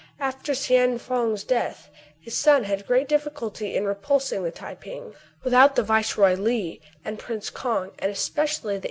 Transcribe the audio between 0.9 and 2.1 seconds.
Fong's death,